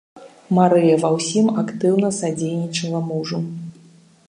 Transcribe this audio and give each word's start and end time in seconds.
Марыя 0.57 0.95
ва 1.03 1.11
ўсім 1.17 1.51
актыўна 1.63 2.09
садзейнічала 2.21 2.99
мужу. 3.13 3.43